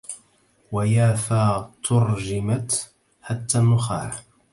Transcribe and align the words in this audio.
ويافا 0.71 1.71
تُرجمتْ 1.83 2.91
حتى 3.21 3.57
النخاع 3.59 4.11